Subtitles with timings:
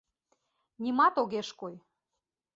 [0.81, 1.75] Нимат огеш кой.